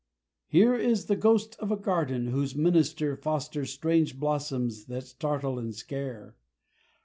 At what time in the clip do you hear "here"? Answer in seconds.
0.47-0.73